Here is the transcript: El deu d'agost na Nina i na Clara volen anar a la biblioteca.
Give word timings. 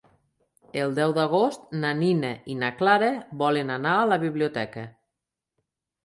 El 0.83 0.93
deu 0.99 1.11
d'agost 1.17 1.67
na 1.83 1.91
Nina 1.99 2.31
i 2.53 2.55
na 2.61 2.69
Clara 2.79 3.09
volen 3.41 3.73
anar 3.75 3.91
a 3.99 4.07
la 4.13 4.17
biblioteca. 4.25 4.87